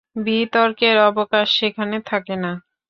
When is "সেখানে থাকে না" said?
1.59-2.51